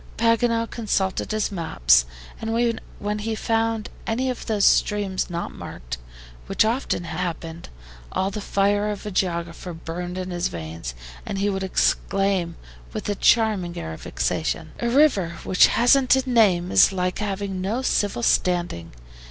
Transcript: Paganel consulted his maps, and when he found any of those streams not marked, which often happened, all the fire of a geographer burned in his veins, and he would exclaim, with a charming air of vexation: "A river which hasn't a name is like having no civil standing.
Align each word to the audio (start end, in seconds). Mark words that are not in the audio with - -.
Paganel 0.17 0.65
consulted 0.67 1.29
his 1.31 1.51
maps, 1.51 2.05
and 2.41 2.79
when 2.97 3.19
he 3.19 3.35
found 3.35 3.87
any 4.07 4.31
of 4.31 4.47
those 4.47 4.65
streams 4.65 5.29
not 5.29 5.51
marked, 5.51 5.99
which 6.47 6.65
often 6.65 7.03
happened, 7.03 7.69
all 8.11 8.31
the 8.31 8.41
fire 8.41 8.89
of 8.89 9.05
a 9.05 9.11
geographer 9.11 9.73
burned 9.75 10.17
in 10.17 10.31
his 10.31 10.47
veins, 10.47 10.95
and 11.23 11.37
he 11.37 11.51
would 11.51 11.61
exclaim, 11.61 12.55
with 12.93 13.07
a 13.09 13.13
charming 13.13 13.77
air 13.77 13.93
of 13.93 14.01
vexation: 14.01 14.71
"A 14.79 14.89
river 14.89 15.37
which 15.43 15.67
hasn't 15.67 16.15
a 16.15 16.27
name 16.27 16.71
is 16.71 16.91
like 16.91 17.19
having 17.19 17.61
no 17.61 17.83
civil 17.83 18.23
standing. 18.23 18.93